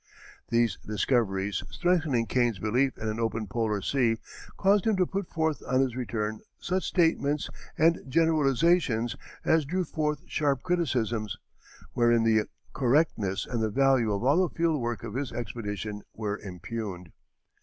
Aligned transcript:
These 0.49 0.79
discoveries, 0.83 1.61
strengthening 1.69 2.25
Kane's 2.25 2.57
belief 2.57 2.97
in 2.97 3.07
an 3.07 3.19
open 3.19 3.45
polar 3.45 3.83
sea, 3.83 4.17
caused 4.57 4.87
him 4.87 4.95
to 4.97 5.05
put 5.05 5.29
forth 5.29 5.61
on 5.67 5.79
his 5.81 5.95
return 5.95 6.39
such 6.57 6.83
statements 6.85 7.51
and 7.77 7.99
generalizations 8.09 9.15
as 9.45 9.63
drew 9.63 9.83
forth 9.83 10.23
sharp 10.25 10.63
criticisms, 10.63 11.37
wherein 11.93 12.23
the 12.23 12.47
correctness 12.73 13.45
and 13.45 13.71
value 13.75 14.11
of 14.11 14.23
all 14.23 14.41
the 14.41 14.55
field 14.55 14.81
work 14.81 15.03
of 15.03 15.13
his 15.13 15.31
expedition 15.31 16.01
were 16.15 16.39
impugned. 16.39 17.11